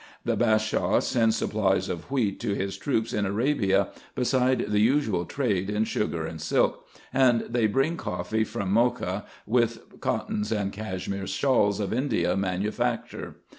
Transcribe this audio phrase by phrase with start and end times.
[0.25, 5.69] The Bashaw sends supplies of wheat to his troops in Arabia, beside the usual trade
[5.69, 11.79] in sugar and silk; and they bring coffee from Mocha, with cottons and Cashmire shawls
[11.79, 13.35] of India manufacture.